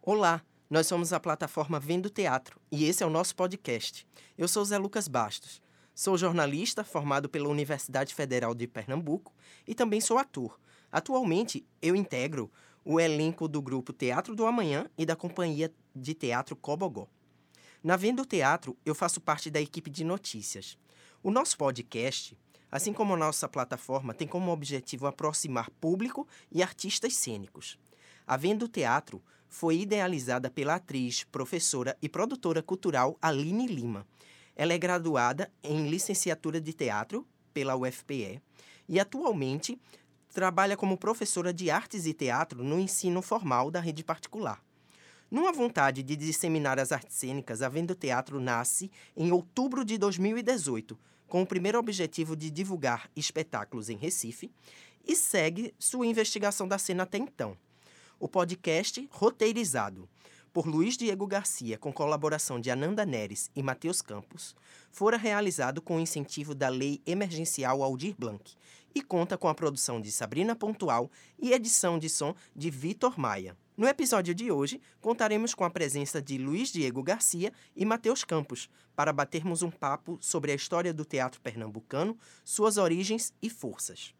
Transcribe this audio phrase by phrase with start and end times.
[0.00, 4.06] Olá, nós somos a plataforma Vendo Teatro e esse é o nosso podcast.
[4.38, 5.60] Eu sou Zé Lucas Bastos.
[5.94, 9.34] Sou jornalista formado pela Universidade Federal de Pernambuco
[9.68, 10.58] e também sou ator.
[10.90, 12.50] Atualmente, eu integro
[12.82, 17.08] o elenco do grupo Teatro do Amanhã e da Companhia de Teatro Cobogó.
[17.82, 20.78] Na Vendo Teatro, eu faço parte da equipe de notícias.
[21.22, 22.36] O nosso podcast,
[22.70, 27.78] assim como a nossa plataforma, tem como objetivo aproximar público e artistas cênicos.
[28.26, 34.06] A Vendo Teatro foi idealizada pela atriz, professora e produtora cultural Aline Lima.
[34.56, 38.40] Ela é graduada em licenciatura de teatro pela UFPE
[38.88, 39.78] e atualmente
[40.32, 44.62] trabalha como professora de artes e teatro no ensino formal da rede particular.
[45.32, 50.98] Numa vontade de disseminar as artes cênicas, a Vendo Teatro nasce em outubro de 2018,
[51.26, 54.52] com o primeiro objetivo de divulgar espetáculos em Recife
[55.02, 57.56] e segue sua investigação da cena até então.
[58.20, 60.06] O podcast Roteirizado,
[60.52, 64.54] por Luiz Diego Garcia, com colaboração de Ananda Neres e Matheus Campos,
[64.90, 68.54] fora realizado com o incentivo da Lei Emergencial Aldir Blanc
[68.94, 73.56] e conta com a produção de Sabrina Pontual e edição de som de Vitor Maia.
[73.74, 78.68] No episódio de hoje, contaremos com a presença de Luiz Diego Garcia e Matheus Campos
[78.94, 84.14] para batermos um papo sobre a história do teatro pernambucano, suas origens e forças.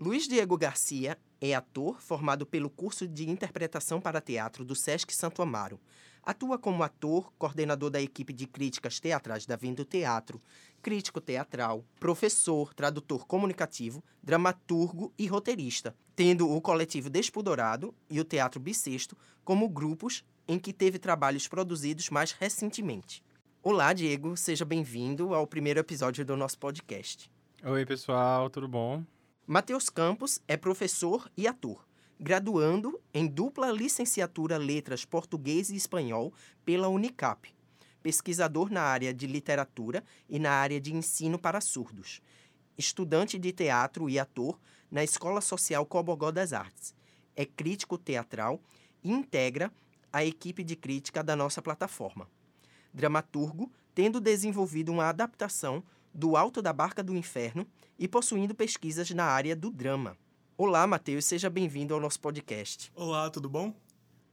[0.00, 5.42] Luiz Diego Garcia é ator formado pelo curso de interpretação para teatro do SESC Santo
[5.42, 5.80] Amaro.
[6.28, 10.42] Atua como ator, coordenador da equipe de críticas teatrais da Vendo Teatro,
[10.82, 18.60] crítico teatral, professor, tradutor comunicativo, dramaturgo e roteirista, tendo o coletivo Despudorado e o Teatro
[18.60, 23.24] Bissexto como grupos em que teve trabalhos produzidos mais recentemente.
[23.62, 27.30] Olá, Diego, seja bem-vindo ao primeiro episódio do nosso podcast.
[27.64, 29.02] Oi, pessoal, tudo bom?
[29.46, 31.87] Matheus Campos é professor e ator,
[32.20, 36.32] graduando em dupla licenciatura Letras Português e Espanhol
[36.64, 37.54] pela Unicap,
[38.02, 42.20] pesquisador na área de literatura e na área de ensino para surdos,
[42.76, 44.58] estudante de teatro e ator
[44.90, 46.94] na Escola Social Cobogó das Artes,
[47.36, 48.60] é crítico teatral
[49.02, 49.72] e integra
[50.12, 52.28] a equipe de crítica da nossa plataforma.
[52.92, 57.66] Dramaturgo, tendo desenvolvido uma adaptação do Alto da Barca do Inferno
[57.98, 60.16] e possuindo pesquisas na área do drama.
[60.60, 62.90] Olá, Matheus, seja bem-vindo ao nosso podcast.
[62.92, 63.72] Olá, tudo bom?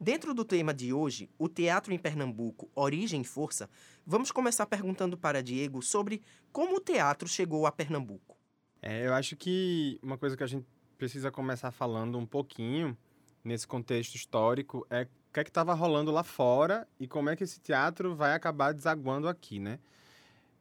[0.01, 3.69] Dentro do tema de hoje, o teatro em Pernambuco, origem e força,
[4.03, 8.35] vamos começar perguntando para Diego sobre como o teatro chegou a Pernambuco.
[8.81, 10.65] É, eu acho que uma coisa que a gente
[10.97, 12.97] precisa começar falando um pouquinho
[13.43, 17.35] nesse contexto histórico é o que é que estava rolando lá fora e como é
[17.35, 19.77] que esse teatro vai acabar desaguando aqui, né?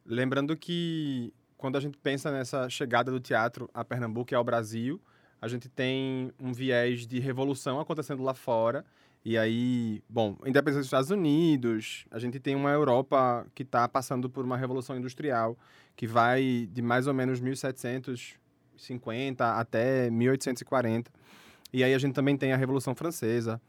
[0.04, 5.00] Lembrando que quando a gente pensa nessa chegada do teatro a Pernambuco e ao Brasil,
[5.44, 8.82] a gente tem um viés de revolução acontecendo lá fora.
[9.22, 14.30] E aí, bom, independente dos Estados Unidos, a gente tem uma Europa que está passando
[14.30, 15.54] por uma revolução industrial
[15.94, 21.12] que vai de mais ou menos 1750 até 1840.
[21.74, 23.60] E aí a gente também tem a Revolução Francesa.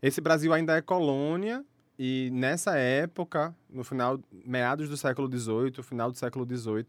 [0.00, 1.62] Esse Brasil ainda é colônia,
[1.98, 6.86] e nessa época, no final, meados do século XVIII, final do século XVIII,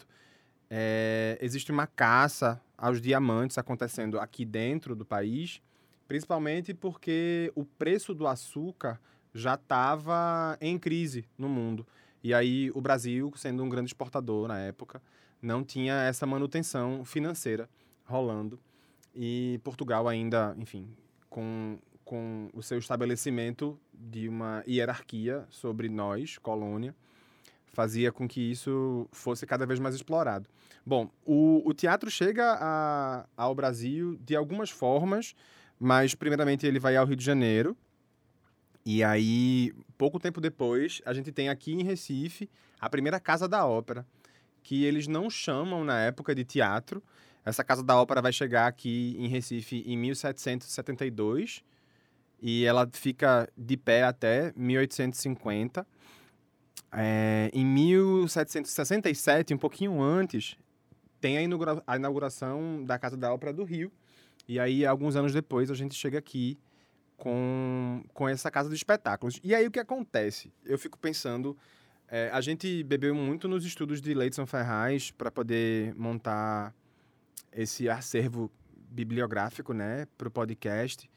[0.69, 5.61] é, existe uma caça aos diamantes acontecendo aqui dentro do país,
[6.07, 8.99] principalmente porque o preço do açúcar
[9.33, 11.85] já estava em crise no mundo.
[12.23, 15.01] E aí o Brasil, sendo um grande exportador na época,
[15.41, 17.69] não tinha essa manutenção financeira
[18.05, 18.59] rolando.
[19.15, 20.87] E Portugal ainda, enfim,
[21.29, 26.95] com com o seu estabelecimento de uma hierarquia sobre nós, colônia,
[27.71, 30.49] fazia com que isso fosse cada vez mais explorado.
[30.85, 35.35] Bom, o, o teatro chega a, ao Brasil de algumas formas,
[35.79, 37.77] mas primeiramente ele vai ao Rio de Janeiro,
[38.85, 42.49] e aí, pouco tempo depois, a gente tem aqui em Recife
[42.79, 44.05] a primeira Casa da Ópera,
[44.63, 47.03] que eles não chamam na época de teatro.
[47.45, 51.63] Essa Casa da Ópera vai chegar aqui em Recife em 1772
[52.41, 55.85] e ela fica de pé até 1850.
[56.91, 60.57] É, em 1767, um pouquinho antes,
[61.21, 63.91] tem a, inaugura a inauguração da Casa da Ópera do Rio.
[64.47, 66.57] E aí, alguns anos depois, a gente chega aqui
[67.17, 69.39] com, com essa casa de espetáculos.
[69.43, 70.51] E aí, o que acontece?
[70.65, 71.57] Eu fico pensando...
[72.11, 76.73] É, a gente bebeu muito nos estudos de Leidson Ferraz para poder montar
[77.53, 78.51] esse acervo
[78.89, 81.07] bibliográfico né, para o podcast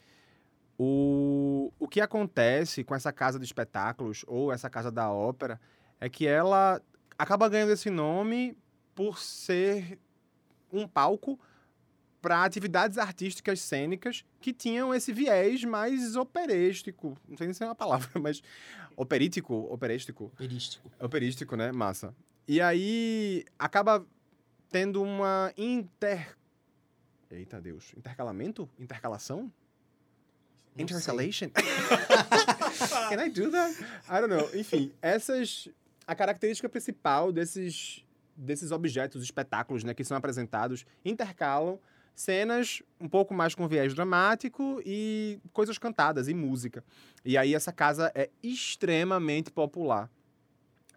[0.79, 5.61] O, o que acontece com essa casa de espetáculos ou essa casa da ópera
[6.01, 6.81] é que ela
[7.19, 8.57] acaba ganhando esse nome
[8.95, 9.99] por ser
[10.73, 11.39] um palco
[12.21, 17.19] para atividades artísticas cênicas que tinham esse viés mais operístico.
[17.29, 18.43] Não sei se é uma palavra, mas
[18.97, 20.27] operítico, operístico.
[20.27, 20.91] Operístico.
[21.01, 21.73] Operístico, né?
[21.73, 22.15] Massa.
[22.47, 24.07] E aí acaba
[24.71, 26.37] tendo uma inter...
[27.31, 27.93] Eita Deus.
[27.97, 28.69] Intercalamento?
[28.79, 29.53] Intercalação?
[30.75, 31.49] Não Intercalation?
[33.11, 33.75] Can I do that?
[34.09, 34.49] I don't know.
[34.55, 35.69] Enfim, essas...
[36.07, 38.05] A característica principal desses,
[38.37, 41.79] desses objetos, espetáculos, né, que são apresentados, intercalam
[42.15, 46.85] cenas um pouco mais com viés dramático e coisas cantadas e música.
[47.25, 50.11] E aí essa casa é extremamente popular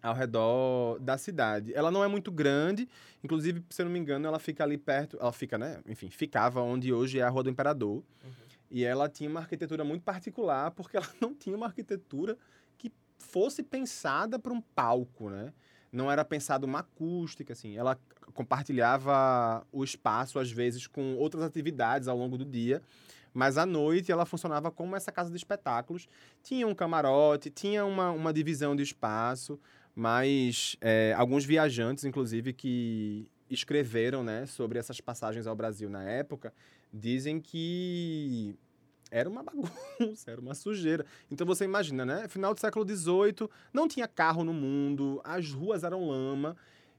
[0.02, 1.74] ao redor da cidade.
[1.74, 2.88] Ela não é muito grande,
[3.24, 6.60] inclusive, se eu não me engano, ela fica ali perto, ela fica, né, enfim, ficava
[6.60, 8.02] onde hoje é a Rua do Imperador.
[8.24, 8.45] Uhum.
[8.70, 12.36] E ela tinha uma arquitetura muito particular, porque ela não tinha uma arquitetura
[12.76, 15.52] que fosse pensada para um palco, né?
[15.92, 17.76] Não era pensada uma acústica, assim.
[17.76, 17.98] Ela
[18.34, 22.82] compartilhava o espaço, às vezes, com outras atividades ao longo do dia.
[23.32, 26.08] Mas à noite ela funcionava como essa casa de espetáculos.
[26.42, 29.60] Tinha um camarote, tinha uma, uma divisão de espaço,
[29.94, 36.52] mas é, alguns viajantes, inclusive, que escreveram né, sobre essas passagens ao Brasil na época,
[36.96, 38.56] dizem que
[39.10, 39.70] era uma bagunça,
[40.30, 41.04] era uma sujeira.
[41.30, 42.26] Então você imagina, né?
[42.28, 46.56] Final do século XVIII, não tinha carro no mundo, as ruas eram lama,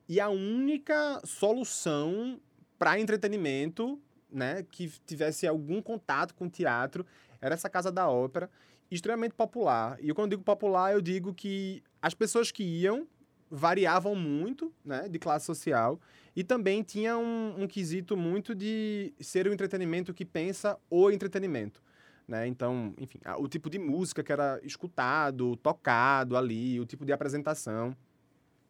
[0.08, 2.40] e a única solução
[2.80, 4.00] para entretenimento,
[4.32, 7.06] né, que tivesse algum contato com teatro,
[7.42, 8.50] era essa casa da ópera,
[8.90, 9.98] extremamente popular.
[10.00, 13.08] E quando eu digo popular, eu digo que as pessoas que iam
[13.50, 16.00] variavam muito, né, de classe social,
[16.38, 21.82] e também tinha um, um quesito muito de ser o entretenimento que pensa o entretenimento.
[22.28, 22.46] Né?
[22.46, 27.98] Então, enfim, o tipo de música que era escutado, tocado ali, o tipo de apresentação.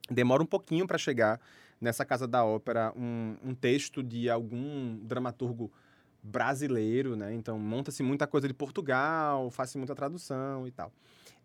[0.09, 1.41] Demora um pouquinho para chegar
[1.81, 5.69] nessa casa da ópera um, um texto de algum dramaturgo
[6.23, 7.33] brasileiro, né?
[7.33, 10.89] Então monta-se muita coisa de Portugal, faz-se muita tradução e tal.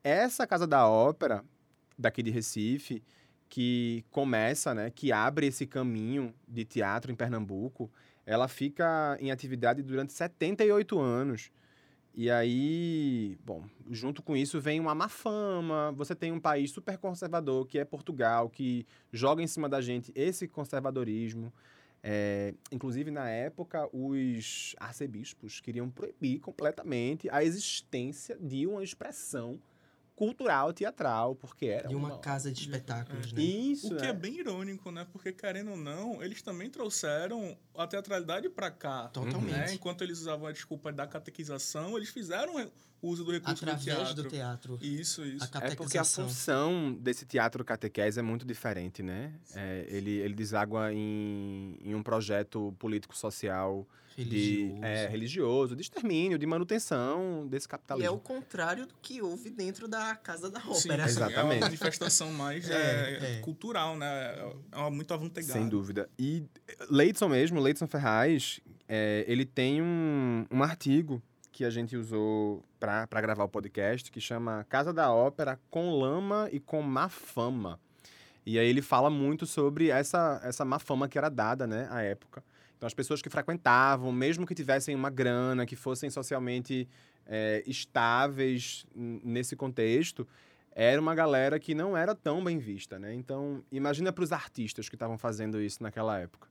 [0.05, 1.45] Essa casa da ópera
[1.99, 3.03] daqui de Recife,
[3.53, 7.93] que começa, né, que abre esse caminho de teatro em Pernambuco,
[8.25, 11.51] ela fica em atividade durante 78 anos.
[12.15, 15.93] E aí, bom, junto com isso vem uma má fama.
[15.99, 20.11] Você tem um país super conservador, que é Portugal, que joga em cima da gente
[20.15, 21.53] esse conservadorismo.
[22.03, 29.61] É, inclusive, na época, os arcebispos queriam proibir completamente a existência de uma expressão
[30.27, 33.35] cultural, teatral, porque era De uma, casa de espetáculos, É.
[33.35, 33.43] né?
[33.43, 34.11] Isso, O que é.
[34.11, 35.05] é bem irônico, né?
[35.11, 39.09] Porque, querendo ou não, eles também trouxeram a teatralidade pra cá.
[39.09, 39.51] Totalmente.
[39.51, 39.75] Né?
[39.75, 42.71] Enquanto eles usavam a desculpa da catequização, eles fizeram
[43.03, 44.23] uso do recurso Através do teatro.
[44.23, 44.79] do teatro.
[44.81, 45.49] Isso, isso.
[45.53, 49.33] A É porque a função desse teatro catequese é muito diferente, né?
[49.55, 54.81] É, ele, ele deságua em, em um projeto político-social religioso.
[54.81, 58.15] de é, religioso, de extermínio, de manutenção desse E é capitalismo.
[58.15, 60.75] o contrário do que houve dentro da Casa da Ópera.
[60.75, 61.57] sim, É Exatamente.
[61.59, 63.41] uma manifestação mais É, é, é.
[63.41, 64.53] cultural, né?
[64.71, 65.53] É uma muito avantegada.
[65.59, 66.09] Sem dúvida.
[66.19, 66.45] E
[66.91, 71.23] Leidson mesmo, Leidson Ferraz, é, ele tem um, um artigo
[71.53, 76.49] que a gente usou para gravar o podcast que chama Casa da Ópera com lama
[76.51, 77.79] e com má fama.
[78.45, 82.01] E aí ele fala muito sobre essa, essa má fama que era dada, né, à
[82.03, 82.43] época.
[82.77, 86.89] Então as pessoas que frequentavam, mesmo que tivessem uma grana, que fossem socialmente
[87.27, 90.27] é, estáveis nesse contexto,
[90.75, 93.15] era uma galera que não era tão bem vista, né?
[93.15, 96.49] Então, imagina para os artistas que estavam fazendo isso naquela época.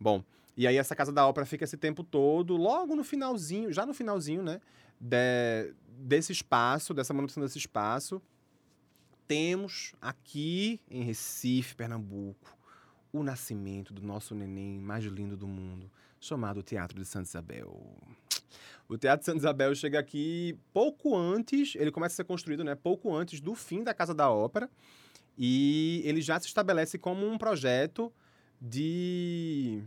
[0.00, 0.24] Bom,
[0.60, 3.94] e aí essa Casa da Ópera fica esse tempo todo, logo no finalzinho, já no
[3.94, 4.60] finalzinho, né?
[5.00, 8.20] de- desse espaço, dessa manutenção desse espaço,
[9.26, 12.56] temos aqui em Recife, Pernambuco,
[13.10, 15.90] o nascimento do nosso neném mais lindo do mundo,
[16.20, 17.96] chamado Teatro de Santa Isabel.
[18.86, 22.74] O Teatro de Santa Isabel chega aqui pouco antes, ele começa a ser construído, né?
[22.74, 24.68] Pouco antes do fim da Casa da Ópera.
[25.38, 28.12] E ele já se estabelece como um projeto
[28.60, 29.82] de.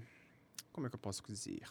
[0.74, 1.62] Como é que eu posso dizer?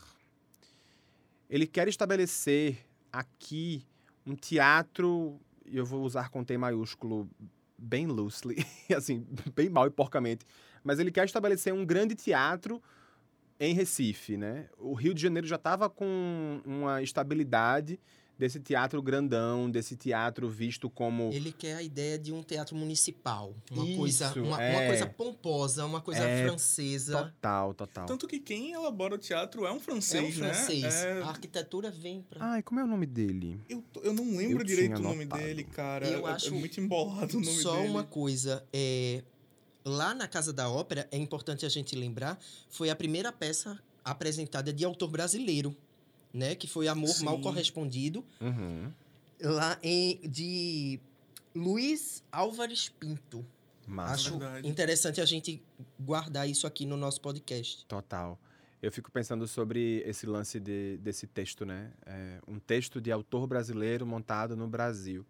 [1.50, 2.78] Ele quer estabelecer
[3.12, 3.84] aqui
[4.24, 7.28] um teatro, e eu vou usar com T maiúsculo
[7.76, 8.64] bem loosely,
[8.96, 10.46] assim, bem mal e porcamente,
[10.84, 12.80] mas ele quer estabelecer um grande teatro
[13.58, 14.68] em Recife, né?
[14.78, 17.98] O Rio de Janeiro já estava com uma estabilidade
[18.42, 23.54] desse teatro grandão, desse teatro visto como Ele quer a ideia de um teatro municipal,
[23.70, 24.86] uma Isso, coisa, uma, uma é.
[24.88, 27.18] coisa pomposa, uma coisa É, francesa.
[27.22, 28.06] total, total.
[28.06, 30.82] Tanto que quem elabora o teatro é um É um francês, francês.
[30.82, 31.20] né?
[31.20, 32.44] É, A arquitetura vem pra.
[32.44, 33.60] Ai, como é o nome dele?
[33.68, 36.08] eu, tô- eu não lembro Eu direito o nome dele, cara.
[36.08, 37.88] Eu É- acho é muito embolado o nome Só dele.
[37.90, 39.22] uma coisa, é,
[39.84, 42.36] lá na Casa da Ópera, é importante a gente lembrar,
[42.68, 45.76] foi a primeira peça apresentada de autor brasileiro,
[46.32, 46.54] né?
[46.54, 47.42] Que foi Amor Mal Sim.
[47.42, 48.90] Correspondido, Uhum.
[49.40, 51.00] lá em, de
[51.54, 53.44] Luiz Álvares Pinto.
[53.86, 54.14] Massa.
[54.14, 54.68] Acho Verdade.
[54.68, 55.60] interessante a gente
[55.98, 57.84] guardar isso aqui no nosso podcast.
[57.86, 58.38] Total.
[58.80, 61.92] Eu fico pensando sobre esse lance de, desse texto, né?
[62.06, 65.24] É um texto de autor brasileiro montado no Brasil.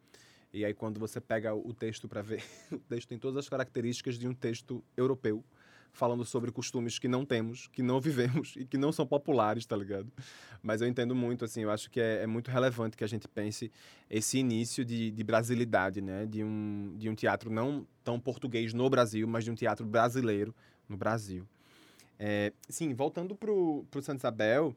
[0.53, 4.19] E aí, quando você pega o texto para ver, o texto tem todas as características
[4.19, 5.43] de um texto europeu,
[5.93, 9.77] falando sobre costumes que não temos, que não vivemos e que não são populares, tá
[9.77, 10.11] ligado?
[10.63, 13.29] Mas eu entendo muito, assim, eu acho que é, é muito relevante que a gente
[13.29, 13.71] pense
[14.09, 16.27] esse início de, de brasilidade, né?
[16.27, 20.55] De um, de um teatro não tão português no Brasil, mas de um teatro brasileiro
[20.89, 21.47] no Brasil.
[22.19, 24.75] É, sim, voltando pro, pro Santa Isabel,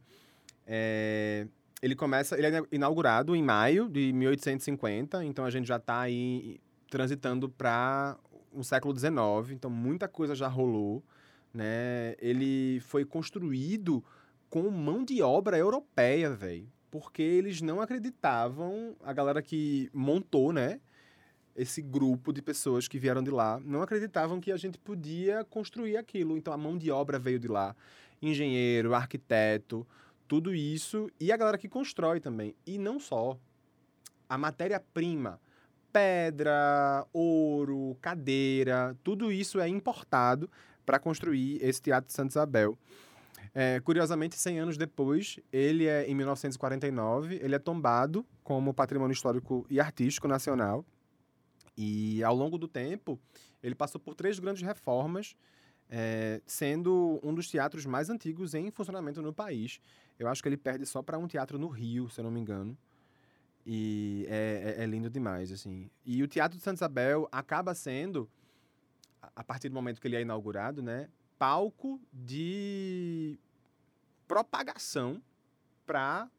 [0.66, 1.48] é,
[1.82, 6.60] ele começa, ele é inaugurado em maio de 1850, então a gente já está aí
[6.90, 8.18] transitando para
[8.56, 11.04] o século XIX, então muita coisa já rolou,
[11.54, 12.16] né?
[12.20, 14.04] Ele foi construído
[14.50, 20.80] com mão de obra europeia, velho, porque eles não acreditavam, a galera que montou, né?
[21.56, 25.96] Esse grupo de pessoas que vieram de lá não acreditavam que a gente podia construir
[25.96, 26.38] aquilo.
[26.38, 27.74] Então a mão de obra veio de lá.
[28.22, 29.88] Engenheiro, arquiteto,
[30.28, 31.10] tudo isso.
[31.18, 32.54] E a galera que constrói também.
[32.66, 33.38] E não só.
[34.28, 35.40] A matéria-prima,
[35.96, 40.50] pedra, ouro, cadeira, tudo isso é importado
[40.86, 42.78] para construir esse Teatro de Santa Isabel.
[43.54, 49.66] É, curiosamente, 100 anos depois, ele é em 1949, ele é tombado como Patrimônio Histórico
[49.70, 50.84] e Artístico Nacional.
[51.78, 53.18] E ao longo do tempo,
[53.64, 55.34] ele passou por três grandes reformas,
[55.90, 59.80] é, sendo um dos teatros mais antigos em funcionamento no país.
[60.20, 62.42] Eu acho que ele perde só para um teatro no Rio, se eu não me
[62.42, 62.78] engano.
[63.66, 65.90] E é, é- é lindo demais, assim.
[66.06, 68.30] E o Teatro de Santa Isabel acaba sendo,
[69.36, 73.40] a- partir do momento que ele é inaugurado, né, palco de
[74.28, 75.22] propagação
[75.86, 76.30] para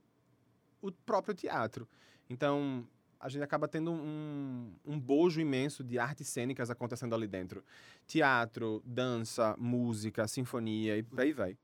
[0.80, 1.88] o próprio teatro.
[2.28, 2.86] Então,
[3.18, 7.64] a gente acaba tendo um, um bojo imenso de artes cênicas acontecendo ali dentro.
[8.06, 11.56] Teatro, dança, música, sinfonia e por aí vai.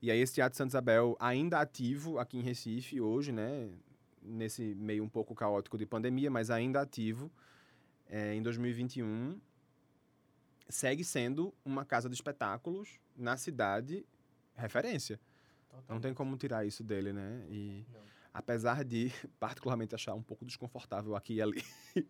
[0.00, 3.68] E aí esse Teatro Santa Isabel ainda ativo aqui em Recife hoje, né?
[4.28, 7.30] Nesse meio um pouco caótico de pandemia, mas ainda ativo.
[8.10, 9.38] é, em 2021,
[10.68, 14.04] segue sendo uma casa de espetáculos na cidade
[14.54, 15.20] referência.
[15.88, 17.44] Não tem como tirar isso dele, né?
[17.48, 18.00] E Não.
[18.34, 21.62] apesar de particularmente achar um pouco desconfortável aqui e ali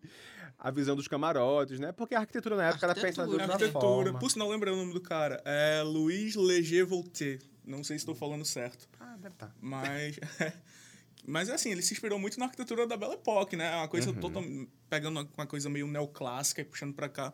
[0.57, 1.91] a visão dos camarotes, né?
[1.91, 3.53] Porque a arquitetura na época era pensada de Arquitetura.
[3.53, 3.81] Arquitetura.
[4.05, 4.19] forma.
[4.19, 5.41] Por sinal, lembrei o nome do cara.
[5.45, 7.41] É Louis Leger Voltaire.
[7.65, 8.87] Não sei se estou falando certo.
[8.99, 9.53] Ah, deve estar.
[9.61, 10.17] Mas.
[11.29, 13.75] Mas é assim, ele se inspirou muito na arquitetura da Belle Époque, né?
[13.75, 14.19] Uma coisa Uhum.
[14.19, 14.43] total,
[14.89, 17.33] pegando uma, uma coisa meio neoclássica e puxando pra cá.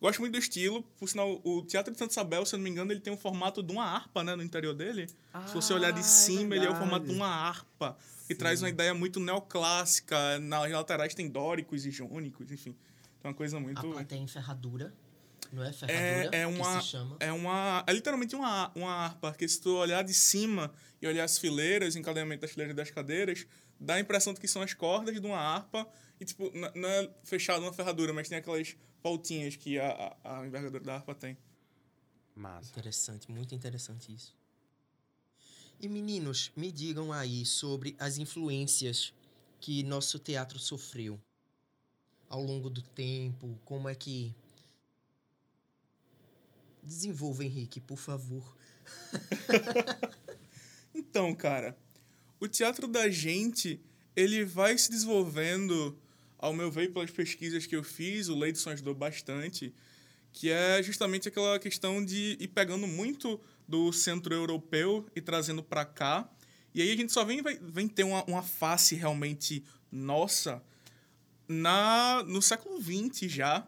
[0.00, 0.82] Gosto muito do estilo.
[0.98, 3.16] Por sinal, o Teatro de Santa Isabel, se eu não me engano, ele tem o
[3.18, 4.34] formato de uma harpa, né?
[4.34, 5.06] No interior dele.
[5.46, 7.96] se você olhar de Ah, é cima, ele é o formato de uma harpa.
[8.28, 10.38] E traz uma ideia muito neoclássica.
[10.38, 12.70] Nas laterais tem dóricos e jônicos, enfim.
[13.18, 13.78] Então, é uma coisa muito...
[13.78, 14.92] A plateia em ferradura.
[15.52, 17.16] Não é ferradura é que uma- se chama.
[17.18, 17.84] É uma.
[17.86, 21.94] É literalmente uma, uma harpa, que se tu olhar de cima e olhar as fileiras,
[21.94, 23.46] o encadeamento das fileiras das cadeiras,
[23.78, 25.88] dá a impressão de que são as cordas de uma harpa.
[26.20, 30.46] E, tipo, não é fechado uma ferradura, mas tem aquelas pautinhas que a, a, a
[30.46, 31.36] envergadura da harpa tem.
[32.36, 32.70] Massa.
[32.70, 34.34] Interessante, muito interessante isso.
[35.80, 39.12] E meninos, me digam aí sobre as influências
[39.58, 41.18] que nosso teatro sofreu
[42.28, 44.34] ao longo do tempo, como é que
[46.82, 48.56] desenvolva Henrique, por favor.
[50.94, 51.76] Então, cara,
[52.38, 53.80] o teatro da gente,
[54.14, 55.98] ele vai se desenvolvendo,
[56.38, 59.72] ao meu ver, pelas pesquisas que eu fiz, o Leidson ajudou bastante,
[60.32, 65.84] que é justamente aquela questão de ir pegando muito do centro europeu e trazendo para
[65.84, 66.28] cá.
[66.74, 70.62] E aí a gente só vem, vem ter uma, uma face realmente nossa
[71.48, 73.66] na no século XX já.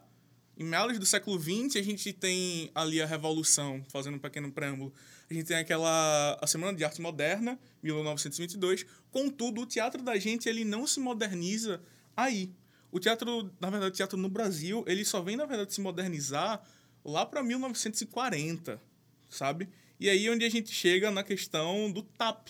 [0.55, 4.93] Em meados do século XX, a gente tem ali a Revolução, fazendo um pequeno preâmbulo.
[5.29, 8.85] A gente tem aquela a Semana de Arte Moderna, 1922.
[9.09, 11.81] Contudo, o teatro da gente ele não se moderniza
[12.15, 12.51] aí.
[12.91, 16.61] O teatro, na verdade, o teatro no Brasil, ele só vem, na verdade, se modernizar
[17.03, 18.79] lá para 1940,
[19.27, 19.67] sabe?
[19.99, 22.49] E aí é onde a gente chega na questão do TAP,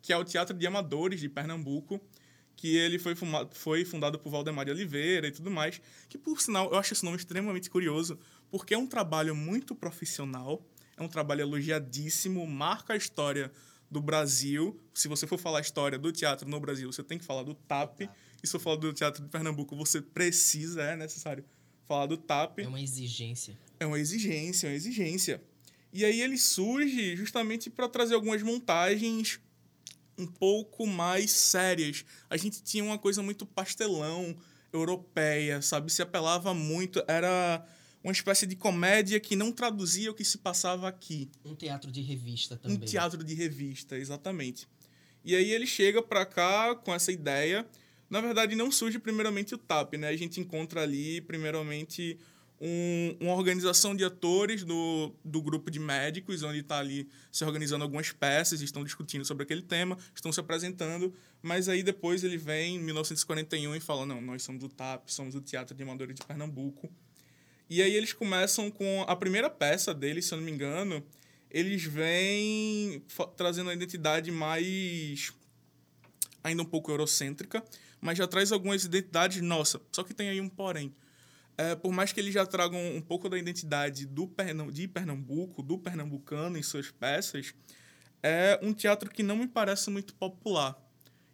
[0.00, 2.00] que é o Teatro de Amadores de Pernambuco,
[2.56, 6.40] que ele foi, fumado, foi fundado por Valdemar de Oliveira e tudo mais, que por
[6.40, 8.18] sinal eu acho esse nome extremamente curioso,
[8.50, 10.64] porque é um trabalho muito profissional,
[10.96, 13.50] é um trabalho elogiadíssimo, marca a história
[13.90, 14.80] do Brasil.
[14.94, 17.54] Se você for falar a história do teatro no Brasil, você tem que falar do
[17.54, 18.02] TAP.
[18.42, 21.44] E se for falar do teatro de Pernambuco, você precisa, é necessário
[21.86, 22.60] falar do TAP.
[22.60, 23.58] É uma exigência.
[23.78, 25.42] É uma exigência, é uma exigência.
[25.92, 29.38] E aí ele surge justamente para trazer algumas montagens
[30.18, 32.04] um pouco mais sérias.
[32.28, 34.36] A gente tinha uma coisa muito pastelão,
[34.72, 35.92] europeia, sabe?
[35.92, 37.64] Se apelava muito, era
[38.02, 41.30] uma espécie de comédia que não traduzia o que se passava aqui.
[41.44, 42.76] Um teatro de revista também.
[42.76, 44.66] Um teatro de revista, exatamente.
[45.24, 47.66] E aí ele chega para cá com essa ideia.
[48.10, 50.08] Na verdade, não surge primeiramente o TAP, né?
[50.08, 52.18] A gente encontra ali, primeiramente,
[52.64, 57.82] um, uma organização de atores do, do grupo de médicos, onde está ali se organizando
[57.82, 62.76] algumas peças, estão discutindo sobre aquele tema, estão se apresentando, mas aí depois ele vem,
[62.76, 66.24] em 1941, e fala: não, nós somos do TAP, somos do Teatro de Amadores de
[66.24, 66.88] Pernambuco.
[67.68, 71.04] E aí eles começam com a primeira peça deles, se eu não me engano,
[71.50, 73.02] eles vêm
[73.36, 75.32] trazendo a identidade mais
[76.44, 77.64] ainda um pouco eurocêntrica,
[78.00, 79.80] mas já traz algumas identidades nossa.
[79.90, 80.94] Só que tem aí um porém.
[81.62, 85.62] É, por mais que eles já tragam um pouco da identidade do Pernam de Pernambuco,
[85.62, 87.54] do pernambucano em suas peças,
[88.22, 90.76] é um teatro que não me parece muito popular.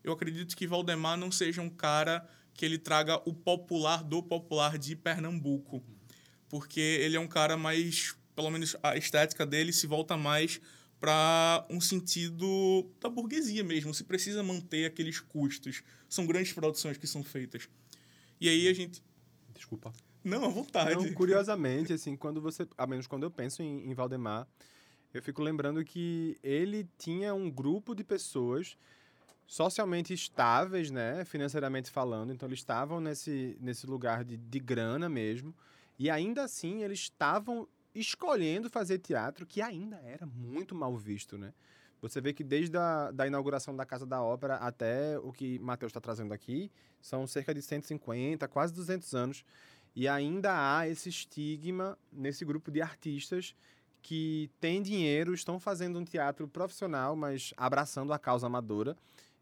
[0.03, 4.77] Eu acredito que Valdemar não seja um cara que ele traga o popular do popular
[4.77, 5.83] de Pernambuco
[6.49, 10.61] porque ele é um cara mais, pelo menos a estética dele se volta mais
[10.99, 13.95] para um sentido da burguesia mesmo.
[13.95, 15.83] Se precisa manter aqueles custos.
[16.09, 17.69] São grandes produções que são feitas.
[18.41, 19.03] E aí a gente.
[19.55, 19.93] Desculpa.
[20.25, 21.13] Não, à vontade.
[21.13, 22.67] Curiosamente, assim, quando você.
[22.77, 24.47] A menos quando eu penso em, em Valdemar,
[25.13, 28.77] eu fico lembrando que ele tinha um grupo de pessoas
[29.47, 32.33] socialmente estáveis, né, financeiramente falando.
[32.33, 35.55] Então, eles estavam nesse, nesse lugar de, de grana mesmo.
[35.99, 41.53] E ainda assim, eles estavam escolhendo fazer teatro, que ainda era muito mal visto, né?
[42.01, 45.91] Você vê que desde a da inauguração da Casa da Ópera até o que Matheus
[45.91, 46.71] está trazendo aqui,
[47.01, 49.45] são cerca de 150, quase 200 anos.
[49.99, 53.53] E ainda há esse estigma nesse grupo de artistas
[54.01, 58.97] que têm dinheiro, estão fazendo um teatro profissional, mas abraçando a causa amadora.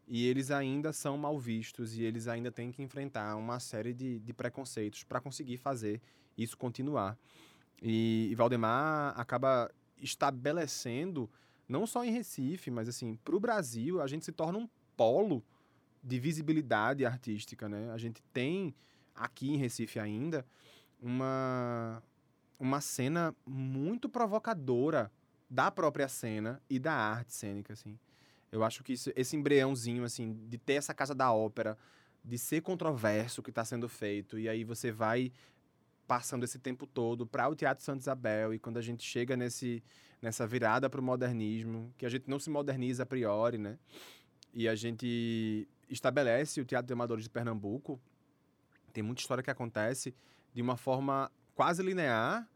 [0.07, 4.17] E eles ainda são mal vistos e eles ainda têm que enfrentar uma série de,
[4.17, 6.01] de preconceitos para conseguir fazer
[6.35, 7.15] isso continuar.
[7.79, 9.69] E, e Valdemar acaba
[10.01, 11.29] estabelecendo,
[11.69, 15.45] não só em Recife, mas assim, para o Brasil, a gente se torna um polo
[16.03, 17.91] de visibilidade artística, né?
[17.91, 18.73] A gente tem
[19.17, 20.45] aqui em Recife ainda
[21.01, 22.01] uma,
[22.59, 25.11] uma cena muito provocadora
[25.49, 27.97] da própria cena e da arte cênica, assim.
[28.51, 31.77] Eu acho que isso, esse embriãozinho, assim, de ter essa casa da ópera,
[32.23, 35.31] de ser controverso o que está sendo feito, e aí você vai
[36.07, 39.83] passando esse tempo todo para o Teatro Santa Isabel e quando a gente chega nesse,
[40.21, 43.77] nessa virada para o modernismo, que a gente não se moderniza a priori, né?
[44.53, 47.99] E a gente estabelece o Teatro de Amadores de Pernambuco,
[48.97, 50.11] tem muita história que acontece
[50.55, 52.49] de uma forma quase linear,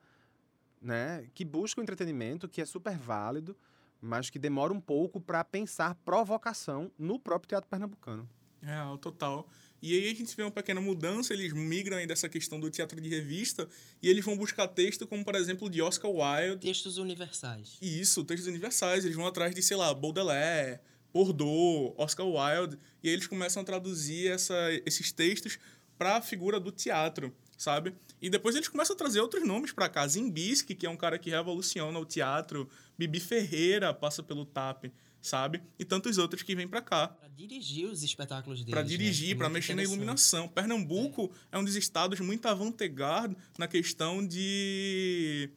[0.82, 1.30] né?
[1.36, 3.56] Que busca o entretenimento, que é super válido,
[4.02, 8.28] mas que demora um pouco para pensar provocação no próprio teatro pernambucano.
[8.64, 9.48] É, total.
[9.84, 13.00] E aí a gente vê uma pequena mudança, eles migram aí dessa questão do teatro
[13.00, 13.70] de revista
[14.02, 16.66] e eles vão buscar texto como, por exemplo, de Oscar Wilde.
[16.66, 17.78] Textos universais.
[17.80, 19.06] Isso, textos universais.
[19.06, 20.80] Eles vão atrás de, sei lá, Baudelaire,
[21.14, 25.60] Bordeaux, Oscar Wilde, e aí eles começam a traduzir essa, esses textos
[26.02, 27.94] para a figura do teatro, sabe?
[28.20, 30.08] E depois eles começam a trazer outros nomes para cá.
[30.08, 32.68] Zimbisky, que é um cara que revoluciona o teatro.
[32.98, 34.86] Bibi Ferreira passa pelo TAP
[35.22, 35.62] sabe?
[35.78, 37.10] E tantos outros que vêm para cá.
[37.10, 38.74] Para dirigir os espetáculos deles.
[38.74, 39.36] Para dirigir, né?
[39.36, 40.48] para mexer na iluminação.
[40.48, 41.58] Pernambuco é.
[41.58, 45.52] é um dos estados muito avant-garde na questão de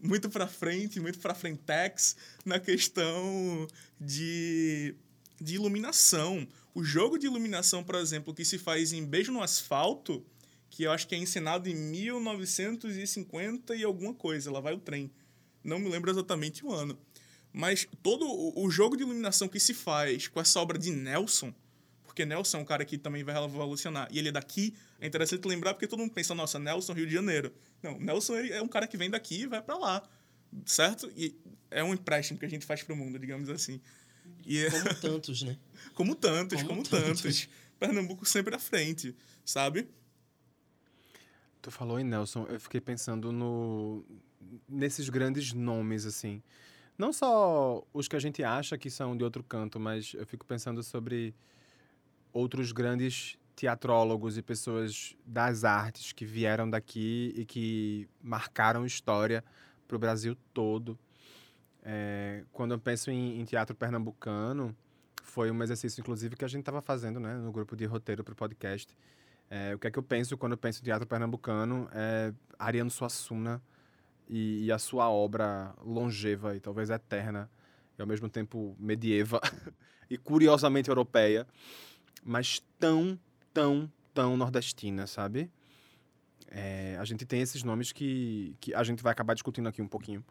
[0.00, 3.68] muito para frente, muito para frentex na questão
[4.00, 4.94] de,
[5.38, 6.48] de iluminação.
[6.74, 10.24] O jogo de iluminação, por exemplo, que se faz em Beijo no Asfalto,
[10.70, 15.10] que eu acho que é encenado em 1950 e alguma coisa, lá vai o trem.
[15.62, 16.98] Não me lembro exatamente o ano.
[17.52, 18.26] Mas todo
[18.58, 21.52] o jogo de iluminação que se faz com essa obra de Nelson,
[22.02, 25.46] porque Nelson é um cara que também vai revolucionar, e ele é daqui, é interessante
[25.46, 27.52] lembrar porque todo mundo pensa, nossa, Nelson, Rio de Janeiro.
[27.82, 30.02] Não, Nelson é um cara que vem daqui e vai para lá,
[30.64, 31.12] certo?
[31.14, 31.36] E
[31.70, 33.78] é um empréstimo que a gente faz para o mundo, digamos assim.
[34.46, 35.58] É como tantos, né?
[35.94, 37.22] como tantos, como, como tantos.
[37.22, 37.48] tantos.
[37.78, 39.88] Pernambuco sempre à frente, sabe?
[41.60, 44.04] Tu falou em Nelson, eu fiquei pensando no
[44.68, 46.42] nesses grandes nomes, assim.
[46.98, 50.44] Não só os que a gente acha que são de outro canto, mas eu fico
[50.44, 51.34] pensando sobre
[52.32, 59.44] outros grandes teatrólogos e pessoas das artes que vieram daqui e que marcaram história
[59.86, 60.98] para o Brasil todo.
[61.82, 64.74] É, quando eu penso em, em, teatro pernambucano,
[65.22, 68.32] foi um exercício, inclusive, que a gente estava fazendo né, no grupo de roteiro para
[68.32, 68.96] o podcast.
[69.50, 72.90] É, o que é que eu penso quando eu penso em teatro pernambucano é Ariano
[72.90, 73.60] Suassuna
[74.28, 77.50] e, e a sua obra longeva e talvez eterna,
[77.98, 79.40] e ao mesmo tempo medieva
[80.08, 81.46] e curiosamente europeia,
[82.24, 83.18] mas tão,
[83.52, 85.50] tão, tão nordestina, sabe?
[86.48, 89.88] É, a gente tem esses nomes que, que a gente vai acabar discutindo aqui um
[89.88, 90.24] pouquinho.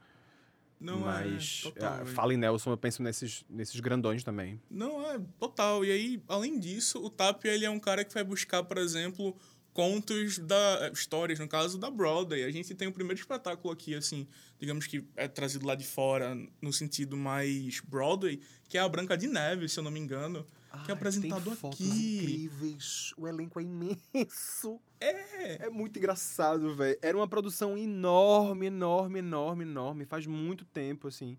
[0.82, 4.60] Não é, Mas, é, total, fala em Nelson, eu penso nesses, nesses grandões também.
[4.70, 5.86] Não, é total.
[5.86, 9.36] E aí, além disso, o Tapia ele é um cara que vai buscar, por exemplo,
[9.74, 12.44] contos da histórias no caso da Broadway.
[12.44, 14.28] A gente tem o primeiro espetáculo aqui assim,
[14.60, 19.15] digamos que é trazido lá de fora no sentido mais Broadway, que é a Branca
[19.15, 22.17] de Neve, se eu não me engano, Ai, que é apresentado tem fotos aqui.
[22.17, 23.13] incríveis.
[23.17, 24.79] O elenco é imenso.
[24.99, 25.65] É.
[25.65, 26.97] É muito engraçado, velho.
[27.01, 30.05] Era uma produção enorme, enorme, enorme, enorme.
[30.05, 31.38] Faz muito tempo, assim,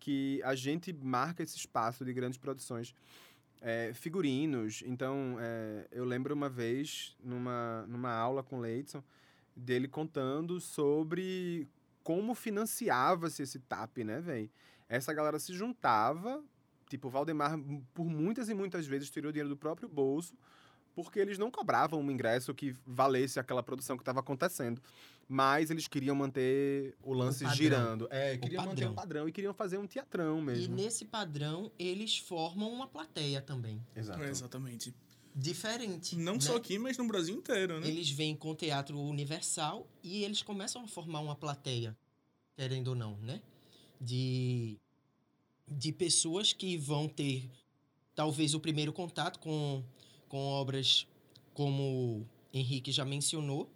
[0.00, 2.94] que a gente marca esse espaço de grandes produções.
[3.60, 4.82] É, figurinos.
[4.84, 9.02] Então, é, eu lembro uma vez, numa, numa aula com o Leidson,
[9.56, 11.66] dele contando sobre
[12.02, 14.50] como financiava-se esse TAP, né, velho?
[14.86, 16.44] Essa galera se juntava
[16.94, 17.58] Tipo, o Valdemar,
[17.92, 20.32] por muitas e muitas vezes, tirou dinheiro do próprio bolso,
[20.94, 24.80] porque eles não cobravam um ingresso que valesse aquela produção que estava acontecendo.
[25.28, 28.06] Mas eles queriam manter o lance o girando.
[28.12, 28.70] É, queriam padrão.
[28.70, 30.66] manter um padrão e queriam fazer um teatrão mesmo.
[30.66, 33.84] E nesse padrão, eles formam uma plateia também.
[33.96, 34.22] Exato.
[34.22, 34.94] É, exatamente.
[35.34, 36.14] Diferente.
[36.14, 36.40] Não né?
[36.40, 37.88] só aqui, mas no Brasil inteiro, né?
[37.88, 41.96] Eles vêm com o teatro universal e eles começam a formar uma plateia,
[42.56, 43.42] querendo ou não, né?
[44.00, 44.78] De
[45.66, 47.50] de pessoas que vão ter
[48.14, 49.82] talvez o primeiro contato com,
[50.28, 51.06] com obras
[51.52, 53.70] como Henrique já mencionou.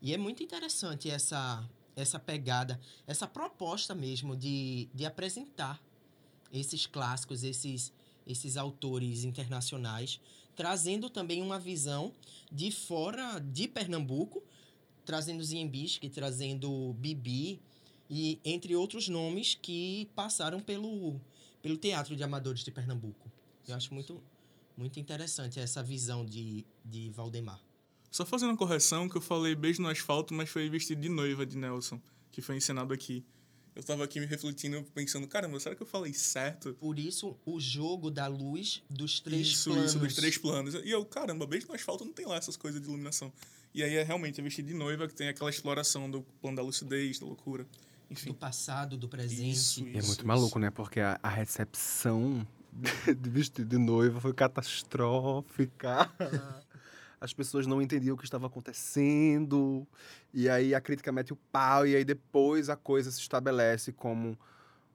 [0.00, 5.82] E é muito interessante essa, essa pegada, essa proposta mesmo de, de apresentar
[6.52, 7.92] esses clássicos, esses,
[8.26, 10.20] esses autores internacionais,
[10.54, 12.12] trazendo também uma visão
[12.50, 14.42] de fora de Pernambuco,
[15.04, 17.60] trazendo Ziembisque, trazendo Bibi,
[18.08, 21.20] e entre outros nomes que passaram pelo,
[21.62, 23.30] pelo Teatro de Amadores de Pernambuco.
[23.66, 24.22] Eu acho muito,
[24.76, 27.60] muito interessante essa visão de, de Valdemar.
[28.10, 31.46] Só fazendo uma correção, que eu falei Beijo no Asfalto, mas foi vestido de noiva
[31.46, 33.24] de Nelson, que foi encenado aqui.
[33.74, 36.74] Eu estava aqui me refletindo, pensando, caramba, será que eu falei certo?
[36.74, 39.90] Por isso, o jogo da luz dos três isso, planos.
[39.90, 40.74] Isso, dos três planos.
[40.74, 43.32] E eu, caramba, Beijo no Asfalto não tem lá essas coisas de iluminação.
[43.74, 46.62] E aí é realmente é vestido de noiva, que tem aquela exploração do plano da
[46.62, 47.66] lucidez, da loucura.
[48.12, 48.30] Enfim.
[48.30, 49.52] do passado, do presente.
[49.52, 50.26] Isso, isso, é muito isso.
[50.26, 50.70] maluco, né?
[50.70, 52.46] Porque a, a recepção
[53.18, 56.10] de vestido de noiva foi catastrófica.
[57.20, 59.86] As pessoas não entendiam o que estava acontecendo.
[60.34, 64.36] E aí a crítica mete o pau, e aí depois a coisa se estabelece como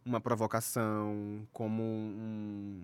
[0.06, 2.84] uma provocação, como um.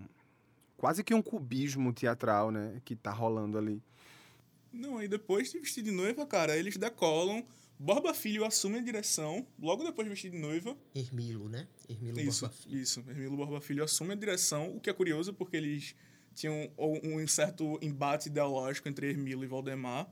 [0.76, 2.80] quase que um cubismo teatral, né?
[2.84, 3.82] Que tá rolando ali.
[4.72, 7.44] Não, e depois de vestir de noiva, cara, eles decolam
[7.84, 10.74] Borba Filho assume a direção, logo depois de vestir de noiva.
[10.94, 11.68] Hermilo, né?
[11.86, 12.78] Hermilo isso, Borba Filho.
[12.78, 15.94] Isso, Hermilo Borba Filho assume a direção, o que é curioso porque eles
[16.34, 20.10] tinham um certo embate ideológico entre Hermilo e Valdemar.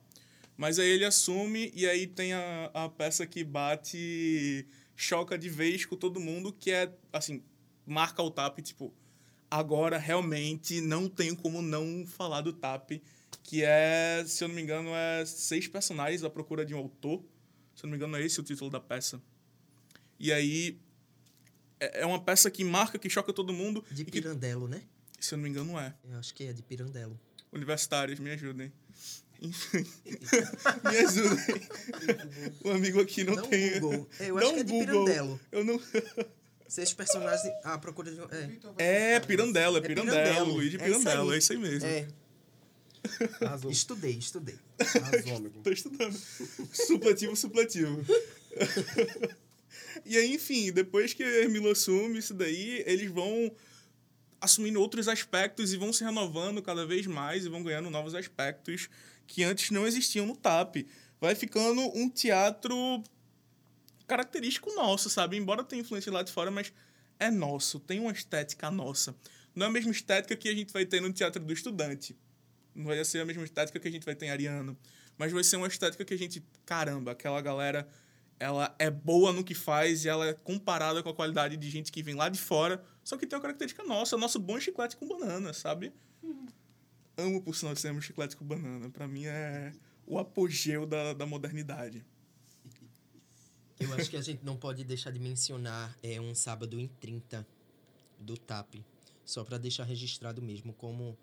[0.54, 5.86] Mas aí ele assume e aí tem a, a peça que bate, choca de vez
[5.86, 7.42] com todo mundo, que é, assim,
[7.86, 8.92] marca o TAP, tipo,
[9.50, 13.00] agora realmente não tenho como não falar do TAP,
[13.42, 17.24] que é, se eu não me engano, é seis personagens à procura de um autor
[17.74, 19.20] se eu não me engano, é esse o título da peça.
[20.18, 20.78] E aí.
[21.80, 23.84] É, é uma peça que marca, que choca todo mundo.
[23.90, 24.82] De Pirandello, que, né?
[25.18, 25.94] Se eu não me engano, é.
[26.08, 27.18] Eu acho que é de Pirandello.
[27.52, 28.72] Universitários, me ajudem.
[29.40, 29.84] Enfim.
[30.84, 31.68] me ajudem.
[32.64, 33.80] o amigo aqui não, não tem.
[33.80, 34.08] Google.
[34.20, 35.04] É, eu acho não que é de Google.
[35.04, 35.40] Pirandello.
[35.50, 35.80] Eu não.
[36.68, 38.20] Seis personagens à procura de.
[38.78, 41.86] É, é Pirandello, é, é Pirandello, Luiz de Pirandello, é isso aí mesmo.
[41.86, 42.08] É.
[43.40, 43.70] Arrasou.
[43.70, 44.54] Estudei, estudei.
[44.78, 45.60] Arrasou, amigo.
[45.62, 46.16] Tô estudando.
[46.72, 48.04] Supletivo, supletivo.
[50.04, 53.52] e aí, enfim, depois que Hermilo assume isso daí, eles vão
[54.40, 58.88] assumindo outros aspectos e vão se renovando cada vez mais e vão ganhando novos aspectos
[59.26, 60.86] que antes não existiam no TAP.
[61.20, 63.02] Vai ficando um teatro
[64.06, 65.36] característico nosso, sabe?
[65.36, 66.72] Embora tenha influência lá de fora, mas
[67.18, 69.14] é nosso, tem uma estética nossa.
[69.54, 72.16] Não é a mesma estética que a gente vai ter no Teatro do Estudante.
[72.74, 74.76] Não vai ser a mesma estética que a gente vai ter em Ariano.
[75.18, 77.86] Mas vai ser uma estética que a gente, caramba, aquela galera,
[78.40, 81.92] ela é boa no que faz e ela é comparada com a qualidade de gente
[81.92, 85.06] que vem lá de fora, só que tem uma característica nossa, nosso bom chiclete com
[85.06, 85.92] banana, sabe?
[87.16, 88.90] amo, por sinal, cinema chiclete com banana.
[88.90, 89.72] Pra mim é
[90.06, 92.04] o apogeu da, da modernidade.
[93.78, 97.46] Eu acho que a gente não pode deixar de mencionar é um sábado em 30
[98.18, 98.76] do TAP.
[99.24, 101.16] Só para deixar registrado mesmo como.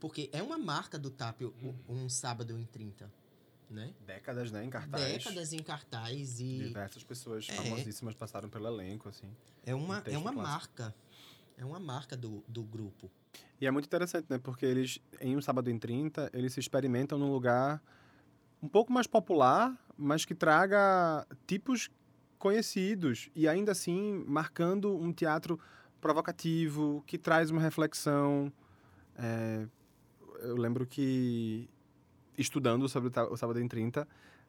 [0.00, 3.10] Porque é uma marca do TAP um, um sábado em 30.
[3.70, 3.92] Né?
[4.06, 4.64] Décadas, né?
[4.64, 5.02] Em cartaz.
[5.04, 6.58] Décadas em cartaz e.
[6.58, 7.54] Diversas pessoas É.
[7.54, 9.28] famosíssimas passaram pelo elenco, assim.
[9.64, 10.42] É uma, Um é uma clássico.
[10.82, 10.94] marca.
[11.56, 13.10] É uma marca do, do grupo.
[13.60, 14.38] E é muito interessante, né?
[14.38, 17.82] Porque eles, em um sábado em 30, eles se experimentam num lugar
[18.62, 21.90] um pouco mais popular, mas que traga tipos
[22.38, 25.58] conhecidos e ainda assim marcando um teatro
[26.00, 28.52] provocativo, que traz uma reflexão.
[29.16, 29.66] É,
[30.40, 31.68] eu lembro que,
[32.36, 34.06] estudando sobre o o Sábado em 30,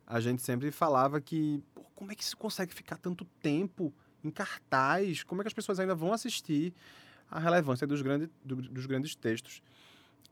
[0.08, 1.64] a gente sempre falava que
[1.96, 3.94] como é que se consegue ficar tanto tempo
[4.24, 5.24] em cartaz?
[5.24, 6.74] Como é que as pessoas ainda vão assistir?
[7.30, 9.60] a relevância dos, grande, do- dos grandes textos.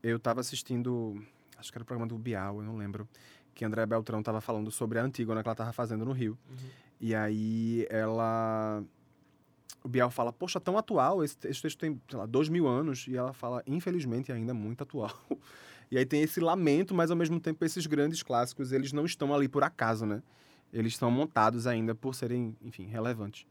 [0.03, 1.19] Eu estava assistindo,
[1.57, 3.09] acho que era o programa do Bial, eu não lembro,
[3.55, 6.37] que André Beltrão estava falando sobre a Antígona que ela estava fazendo no Rio.
[7.01, 8.83] E aí ela.
[9.83, 13.05] O Bial fala, poxa, tão atual, esse, esse texto tem, sei lá, dois mil anos.
[13.07, 15.11] E ela fala, infelizmente, ainda muito atual.
[15.91, 19.31] E aí tem esse lamento, mas ao mesmo tempo esses grandes clássicos, eles não estão
[19.31, 20.23] ali por acaso, né?
[20.71, 23.45] Eles estão montados ainda por serem, enfim, relevantes.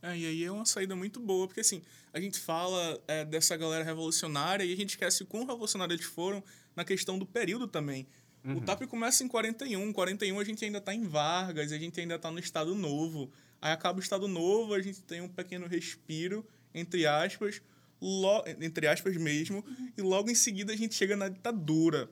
[0.00, 3.56] É, e aí é uma saída muito boa, porque assim, a gente fala é, dessa
[3.56, 6.40] galera revolucionária e a gente esquece o quão revolucionários eles foram
[6.76, 8.06] na questão do período também.
[8.42, 12.18] O TAP começa em 41, 41 a gente ainda tá em Vargas, a gente ainda
[12.18, 13.30] tá no Estado Novo.
[13.60, 17.60] Aí acaba o Estado Novo, a gente tem um pequeno respiro, entre aspas,
[18.00, 19.64] lo- entre aspas mesmo,
[19.96, 22.08] e logo em seguida a gente chega na ditadura.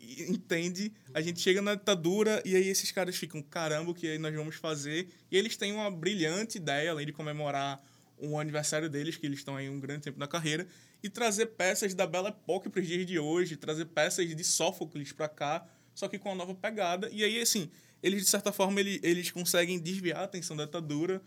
[0.00, 0.92] E- entende?
[1.12, 4.34] A gente chega na ditadura e aí esses caras ficam, caramba, o que aí nós
[4.34, 5.08] vamos fazer?
[5.30, 7.82] E eles têm uma brilhante ideia, além de comemorar
[8.16, 10.66] o aniversário deles, que eles estão aí um grande tempo na carreira,
[11.02, 15.12] e trazer peças da Belle Époque para os dias de hoje, trazer peças de Sófocles
[15.12, 17.08] para cá, só que com uma nova pegada.
[17.12, 17.70] E aí, assim,
[18.02, 21.22] eles, de certa forma, ele, eles conseguem desviar a atenção da ditadura,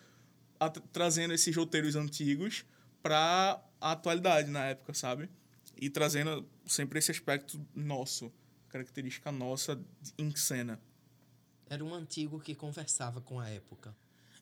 [0.60, 2.66] at- trazendo esses roteiros antigos
[3.02, 5.30] para a atualidade na época, sabe?
[5.76, 8.32] E trazendo sempre esse aspecto nosso,
[8.70, 9.80] característica nossa
[10.18, 10.80] em cena.
[11.70, 13.96] Era um antigo que conversava com a época.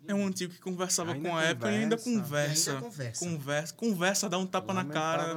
[0.07, 2.21] É um antigo que conversava Ainda com a época e ainda conversa.
[2.25, 2.71] conversa.
[2.71, 3.25] Ainda conversa.
[3.25, 5.35] Conversa, conversa, dá um tapa na cara.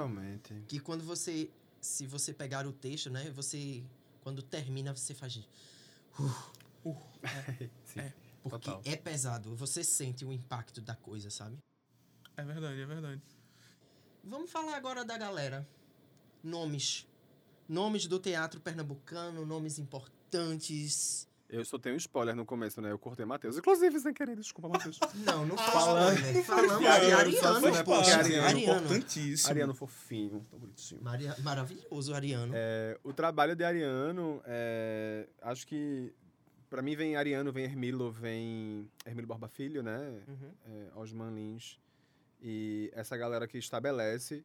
[0.69, 1.51] Que quando você.
[1.81, 3.31] Se você pegar o texto, né?
[3.35, 3.83] Você.
[4.23, 5.37] Quando termina, você faz.
[5.37, 6.31] Uh,
[7.85, 8.01] Sim.
[8.01, 8.13] É.
[8.43, 8.83] Porque Total.
[8.85, 9.55] é pesado.
[9.57, 11.57] Você sente o impacto da coisa, sabe?
[12.37, 13.23] é verdade, é verdade.
[14.25, 15.67] Vamos falar agora da galera.
[16.43, 17.07] Nomes.
[17.69, 21.29] Nomes do teatro pernambucano, nomes importantes.
[21.49, 22.91] Eu só tenho um spoiler no começo, né?
[22.91, 23.59] Eu cortei Matheus.
[23.59, 24.99] Inclusive, sem querer, desculpa, Matheus.
[25.27, 26.45] Não, não foi Falando- spoiler.
[26.45, 28.11] Falamos de Ariano, Ariano, né, poxa.
[28.11, 28.59] é Ariano.
[28.59, 29.51] importantíssimo.
[29.51, 31.03] Ariano fofinho, tão bonitinho.
[31.03, 32.53] Maria- Maravilhoso, Ariano.
[32.57, 36.13] É, o trabalho de Ariano, é, acho que
[36.73, 40.23] pra mim vem Ariano, vem Hermilo, vem Hermilo Borba Filho, né?
[40.27, 40.51] Uhum.
[40.65, 41.79] É, Osman Lins.
[42.41, 44.43] E essa galera que estabelece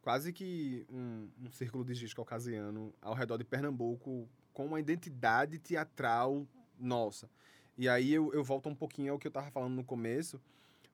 [0.00, 5.58] quase que um, um círculo de giz caucasiano ao redor de Pernambuco com uma identidade
[5.58, 6.46] teatral
[6.80, 7.28] nossa.
[7.76, 10.40] E aí eu, eu volto um pouquinho ao que eu estava falando no começo,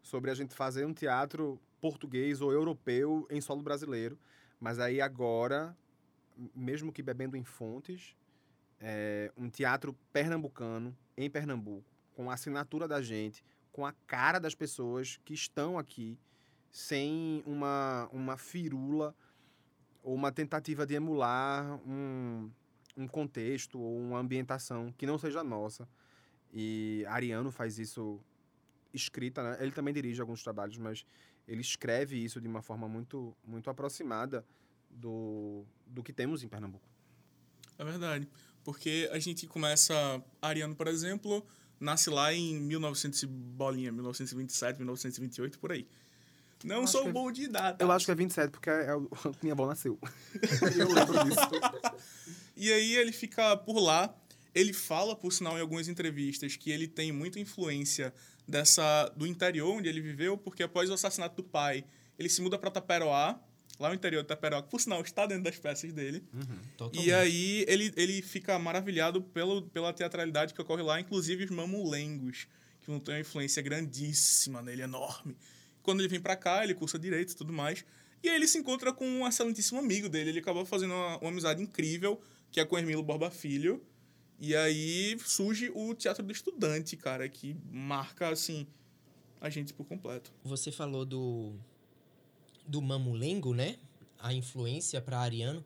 [0.03, 4.19] sobre a gente fazer um teatro português ou europeu em solo brasileiro.
[4.59, 5.77] Mas aí agora,
[6.53, 8.17] mesmo que bebendo em fontes,
[8.83, 14.55] é, um teatro pernambucano em Pernambuco, com a assinatura da gente, com a cara das
[14.55, 16.19] pessoas que estão aqui,
[16.71, 19.15] sem uma, uma firula
[20.03, 22.51] ou uma tentativa de emular um,
[22.97, 25.89] um contexto ou uma ambientação que não seja nossa.
[26.53, 28.21] E Ariano faz isso
[28.93, 29.59] escrita, né?
[29.61, 31.07] Ele também dirige alguns trabalhos, mas
[31.47, 34.45] ele escreve isso de uma forma muito, muito aproximada
[34.91, 36.87] do, do que temos em Pernambuco.
[37.79, 38.29] É verdade.
[38.65, 40.23] Porque a gente começa.
[40.41, 41.45] Ariano, por exemplo,
[41.81, 45.87] nasce lá em 1900 e bolinha, 1927, 1928, por aí.
[46.65, 47.83] Não acho sou é- bom de data.
[47.83, 49.99] Eu acho que é 27, porque é que minha avó nasceu.
[50.79, 51.99] eu lembro disso.
[52.57, 54.15] E aí ele fica por lá.
[54.55, 58.13] Ele fala, por sinal, em algumas entrevistas, que ele tem muita influência
[58.47, 61.85] dessa do interior onde ele viveu, porque após o assassinato do pai,
[62.19, 63.41] ele se muda para Taperoá,
[63.83, 66.25] lá no interior de que por sinal está dentro das peças dele.
[66.77, 67.07] Totalmente.
[67.07, 72.47] E aí ele, ele fica maravilhado pelo, pela teatralidade que ocorre lá, inclusive os mamulengos,
[72.81, 75.37] que vão ter uma influência grandíssima nele, enorme.
[75.83, 77.85] Quando ele vem pra cá, ele cursa direito e tudo mais.
[78.23, 80.31] E aí ele se encontra com um excelentíssimo amigo dele.
[80.31, 82.21] Ele acabou fazendo uma, uma amizade incrível,
[82.53, 83.83] que é com o Hermilo Borba Filho.
[84.39, 88.67] E aí surge o Teatro do Estudante, cara, que marca, assim,
[89.41, 90.33] a gente por completo.
[90.45, 91.55] Você falou do
[92.67, 93.79] do mamulengo, né?
[94.19, 95.65] A influência para Ariano.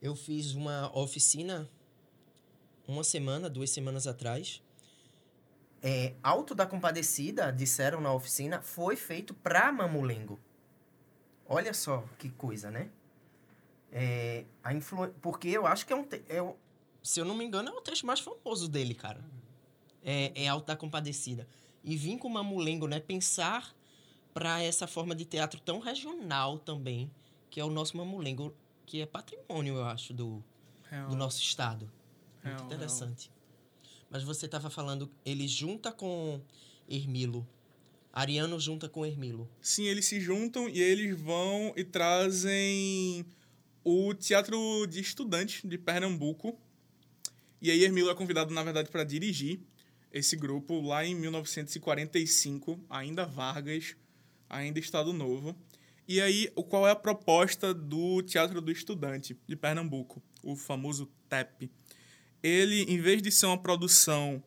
[0.00, 1.68] eu fiz uma oficina
[2.86, 4.62] uma semana, duas semanas atrás.
[5.82, 10.38] É, Alto da Compadecida, disseram na oficina, foi feito pra Mamulengo.
[11.46, 12.90] Olha só que coisa, né?
[13.90, 15.08] É, a influ...
[15.20, 16.04] Porque eu acho que é um.
[16.04, 16.22] Te...
[16.28, 16.54] É.
[17.02, 19.24] Se eu não me engano, é o texto mais famoso dele, cara.
[20.02, 21.48] É, é Alto da Compadecida.
[21.82, 23.00] E vim com Mamulengo, né?
[23.00, 23.74] Pensar
[24.32, 27.10] para essa forma de teatro tão regional também,
[27.50, 28.54] que é o nosso Mamulengo,
[28.86, 30.42] que é patrimônio, eu acho, do,
[31.08, 31.90] do nosso estado.
[32.44, 33.28] Muito real, interessante.
[33.28, 33.40] Real.
[34.10, 36.40] Mas você estava falando, ele junta com
[36.88, 37.46] Ermilo.
[38.12, 39.48] Ariano junta com Ermilo.
[39.60, 43.24] Sim, eles se juntam e eles vão e trazem
[43.84, 46.58] o Teatro de Estudantes de Pernambuco.
[47.62, 49.60] E aí Ermilo é convidado, na verdade, para dirigir
[50.12, 53.94] esse grupo lá em 1945, ainda Vargas,
[54.50, 55.56] ainda Estado Novo.
[56.06, 61.70] E aí, qual é a proposta do Teatro do Estudante de Pernambuco, o famoso TEP?
[62.42, 64.42] Ele, em vez de ser uma produção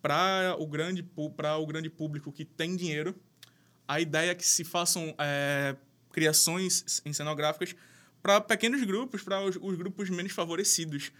[0.00, 3.14] para o grande o grande público que tem dinheiro,
[3.86, 5.76] a ideia é que se façam é,
[6.10, 7.76] criações cenográficas
[8.22, 11.12] para pequenos grupos, para os, os grupos menos favorecidos.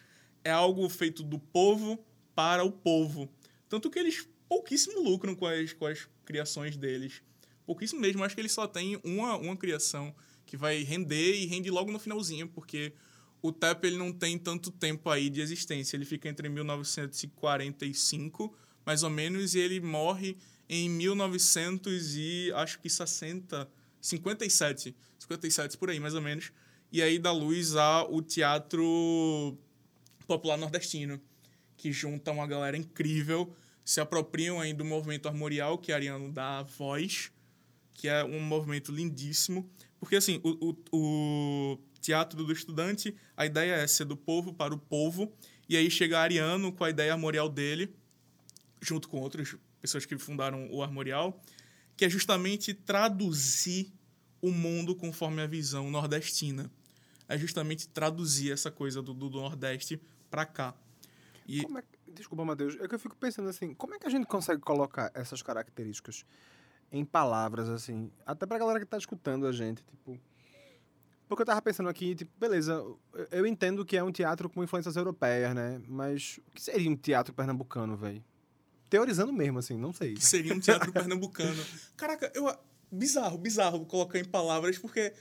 [0.43, 2.03] É algo feito do povo
[2.35, 3.29] para o povo.
[3.69, 7.23] Tanto que eles pouquíssimo lucram com as, com as criações deles.
[7.65, 8.25] Pouquíssimo mesmo.
[8.25, 11.99] Acho que eles só têm uma, uma criação que vai render e rende logo no
[11.99, 12.93] finalzinho, porque
[13.41, 15.97] o TEP ele não tem tanto tempo aí de existência.
[15.97, 20.37] Ele fica entre 1945, mais ou menos, e ele morre
[20.69, 23.69] em 1900 e acho que 60,
[24.01, 26.53] 57, 57 por aí, mais ou menos.
[26.91, 29.57] E aí dá luz ao Teatro
[30.27, 31.21] Popular Nordestino,
[31.77, 33.53] que junta uma galera incrível,
[33.85, 37.33] se apropriam aí do movimento armorial, que Ariano dá voz,
[37.95, 39.69] que é um movimento lindíssimo.
[39.99, 44.75] Porque, assim, o, o, o teatro do estudante, a ideia é ser do povo para
[44.75, 45.33] o povo,
[45.69, 47.95] e aí chega Ariano com a ideia armorial dele,
[48.81, 51.41] junto com outras pessoas que fundaram o armorial,
[51.97, 53.93] que é justamente traduzir
[54.41, 56.71] o mundo conforme a visão nordestina.
[57.29, 60.75] É justamente traduzir essa coisa do, do Nordeste para cá.
[61.47, 61.61] E...
[61.61, 64.61] É, desculpa, Matheus, é que eu fico pensando assim, como é que a gente consegue
[64.61, 66.27] colocar essas características
[66.93, 70.21] em palavras, assim, até pra galera que tá escutando a gente, tipo...
[71.27, 72.85] Porque eu tava pensando aqui, tipo, beleza,
[73.31, 75.81] eu entendo que é um teatro com influências europeias, né?
[75.89, 78.23] Mas o que seria um teatro pernambucano, velho?
[78.91, 80.13] Teorizando mesmo, assim, não sei.
[80.13, 81.65] Que seria um teatro pernambucano.
[81.97, 82.55] Caraca, eu...
[82.95, 85.15] Bizarro, bizarro colocar em palavras, porque...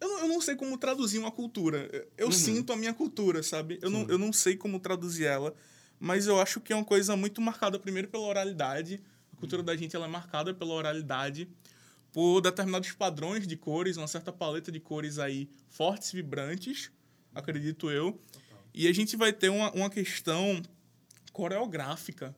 [0.00, 2.08] Eu não, eu não sei como traduzir uma cultura.
[2.18, 2.32] Eu uhum.
[2.32, 3.78] sinto a minha cultura, sabe?
[3.80, 5.54] Eu não, eu não sei como traduzir ela,
[6.00, 9.00] mas eu acho que é uma coisa muito marcada, primeiro, pela oralidade.
[9.36, 11.48] A cultura da gente ela é marcada pela oralidade
[12.12, 16.90] por determinados padrões de cores, uma certa paleta de cores aí fortes, vibrantes,
[17.34, 18.18] acredito eu.
[18.72, 20.62] E a gente vai ter uma, uma questão
[21.32, 22.34] coreográfica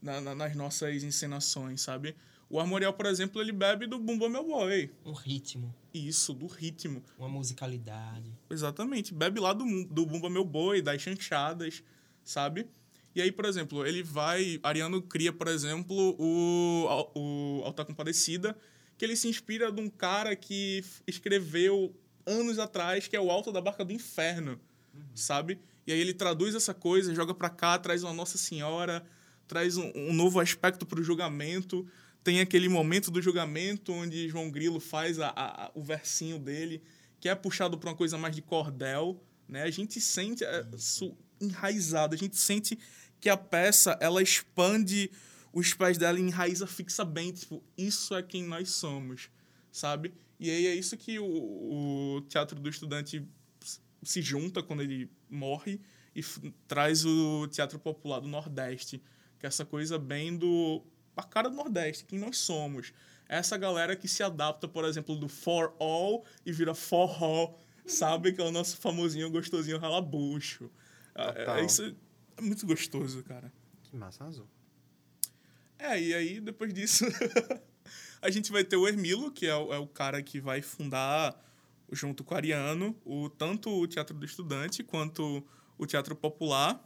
[0.00, 2.16] na, na, nas nossas encenações, sabe?
[2.48, 4.90] O Armorial, por exemplo, ele bebe do Bumba Meu Boy.
[5.04, 5.74] Um ritmo.
[5.92, 7.02] Isso, do ritmo.
[7.18, 8.32] Uma musicalidade.
[8.48, 9.14] Exatamente.
[9.14, 11.84] Bebe lá do, do Bumba Meu Boi, das chanchadas,
[12.24, 12.66] sabe?
[13.14, 14.60] E aí, por exemplo, ele vai...
[14.62, 18.56] Ariano cria, por exemplo, o, o Alta Compadecida,
[18.96, 21.94] que ele se inspira de um cara que escreveu
[22.24, 24.60] anos atrás, que é o Alto da Barca do Inferno,
[24.94, 25.02] uhum.
[25.14, 25.58] sabe?
[25.86, 29.04] E aí ele traduz essa coisa, joga para cá, traz uma Nossa Senhora,
[29.48, 31.86] traz um, um novo aspecto para o julgamento.
[32.22, 36.82] Tem aquele momento do julgamento onde João Grilo faz a, a, o versinho dele,
[37.18, 39.62] que é puxado para uma coisa mais de cordel, né?
[39.62, 40.64] A gente sente é,
[41.40, 42.78] enraizado, a gente sente
[43.20, 45.10] que a peça ela expande
[45.52, 49.30] os pés dela enraiza fixa bem, tipo, isso é quem nós somos,
[49.70, 50.14] sabe?
[50.38, 53.26] E aí é isso que o, o teatro do estudante
[54.02, 55.80] se junta quando ele morre
[56.14, 56.22] e
[56.66, 59.02] traz o teatro popular do Nordeste,
[59.38, 60.82] que é essa coisa bem do
[61.16, 62.92] a cara do Nordeste, quem nós somos.
[63.28, 68.32] Essa galera que se adapta, por exemplo, do for all e vira for all, sabe?
[68.32, 70.70] Que é o nosso famosinho gostosinho ralabucho.
[71.14, 71.94] É, é, isso
[72.40, 73.52] é muito gostoso, cara.
[73.82, 74.48] Que massa, azul.
[75.78, 77.04] É, e aí, depois disso,
[78.20, 81.38] a gente vai ter o Hermilo, que é o, é o cara que vai fundar,
[81.92, 85.46] junto com o Ariano, o, tanto o Teatro do Estudante quanto
[85.78, 86.82] o Teatro Popular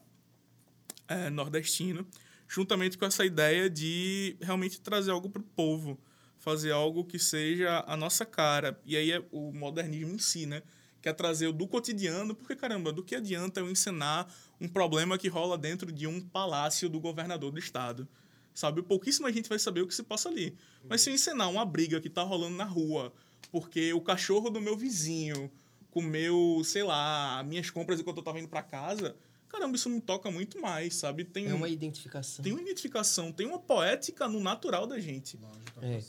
[1.09, 2.07] é, nordestino,
[2.49, 6.01] juntamente com essa ideia de realmente trazer algo para o povo,
[6.39, 8.81] fazer algo que seja a nossa cara.
[8.85, 10.63] E aí é o modernismo em si, né?
[11.05, 14.27] Que é trazer o do cotidiano, porque, caramba, do que adianta eu ensinar
[14.59, 18.09] um problema que rola dentro de um palácio do governador do estado?
[18.55, 18.81] sabe?
[18.81, 20.57] Pouquíssima gente vai saber o que se passa ali.
[20.89, 23.13] Mas se eu ensinar uma briga que tá rolando na rua,
[23.51, 25.51] porque o cachorro do meu vizinho
[25.91, 29.15] com meu, sei lá, minhas compras enquanto eu tava indo para casa,
[29.49, 31.25] caramba, isso me toca muito mais, sabe?
[31.25, 32.43] Tem, É uma identificação.
[32.43, 35.39] tem uma identificação, tem uma poética no natural da gente.
[35.83, 36.01] É.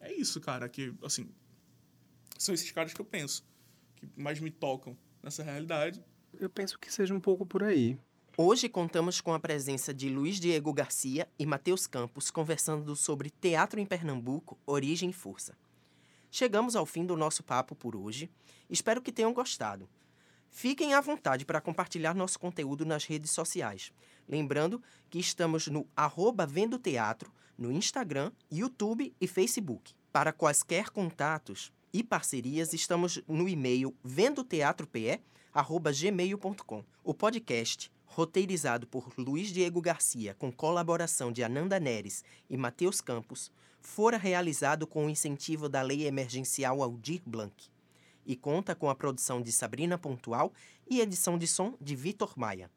[0.00, 1.28] É isso, cara, que, assim,
[2.42, 3.44] são esses caras que eu penso,
[3.96, 6.02] que mais me tocam nessa realidade.
[6.38, 7.98] Eu penso que seja um pouco por aí.
[8.38, 13.80] Hoje contamos com a presença de Luiz Diego Garcia e Matheus Campos conversando sobre teatro
[13.80, 15.56] em Pernambuco, origem e força.
[16.30, 18.30] Chegamos ao fim do nosso papo por hoje.
[18.68, 19.88] Espero que tenham gostado.
[20.50, 23.90] Fiquem à vontade para compartilhar nosso conteúdo nas redes sociais.
[24.28, 29.94] Lembrando que estamos no arroba Vendo Teatro, no Instagram, YouTube e Facebook.
[30.12, 36.84] Para quaisquer contatos e parcerias, estamos no e-mail vendoteatrope.gmail.com.
[37.02, 43.50] O podcast, roteirizado por Luiz Diego Garcia, com colaboração de Ananda Neres e Matheus Campos,
[43.80, 47.70] fora realizado com o incentivo da Lei Emergencial Aldir Blanc
[48.26, 50.52] e conta com a produção de Sabrina Pontual
[50.86, 52.70] e edição de som de Vitor Maia.